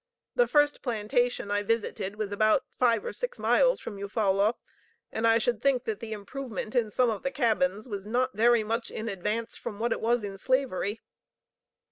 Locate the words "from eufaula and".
3.79-5.27